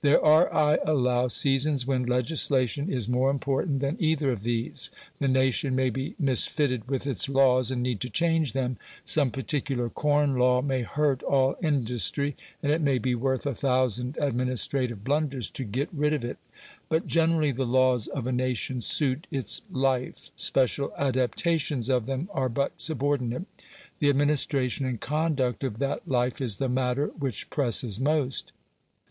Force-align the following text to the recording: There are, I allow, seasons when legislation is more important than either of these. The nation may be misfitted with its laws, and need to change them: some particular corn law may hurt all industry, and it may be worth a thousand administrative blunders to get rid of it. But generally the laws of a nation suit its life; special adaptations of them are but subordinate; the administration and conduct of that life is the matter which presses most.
There 0.00 0.24
are, 0.24 0.50
I 0.50 0.78
allow, 0.86 1.28
seasons 1.28 1.86
when 1.86 2.06
legislation 2.06 2.90
is 2.90 3.06
more 3.06 3.28
important 3.30 3.80
than 3.80 3.98
either 4.02 4.32
of 4.32 4.42
these. 4.42 4.90
The 5.18 5.28
nation 5.28 5.76
may 5.76 5.90
be 5.90 6.14
misfitted 6.18 6.88
with 6.88 7.06
its 7.06 7.28
laws, 7.28 7.70
and 7.70 7.82
need 7.82 8.00
to 8.00 8.08
change 8.08 8.54
them: 8.54 8.78
some 9.04 9.30
particular 9.30 9.90
corn 9.90 10.38
law 10.38 10.62
may 10.62 10.84
hurt 10.84 11.22
all 11.22 11.56
industry, 11.62 12.34
and 12.62 12.72
it 12.72 12.80
may 12.80 12.96
be 12.96 13.14
worth 13.14 13.44
a 13.44 13.54
thousand 13.54 14.16
administrative 14.18 15.04
blunders 15.04 15.50
to 15.50 15.64
get 15.64 15.90
rid 15.92 16.14
of 16.14 16.24
it. 16.24 16.38
But 16.88 17.06
generally 17.06 17.52
the 17.52 17.66
laws 17.66 18.06
of 18.06 18.26
a 18.26 18.32
nation 18.32 18.80
suit 18.80 19.26
its 19.30 19.60
life; 19.70 20.30
special 20.34 20.94
adaptations 20.96 21.90
of 21.90 22.06
them 22.06 22.30
are 22.32 22.48
but 22.48 22.72
subordinate; 22.78 23.44
the 23.98 24.08
administration 24.08 24.86
and 24.86 24.98
conduct 24.98 25.62
of 25.62 25.78
that 25.80 26.08
life 26.08 26.40
is 26.40 26.56
the 26.56 26.70
matter 26.70 27.08
which 27.18 27.50
presses 27.50 28.00
most. 28.00 28.50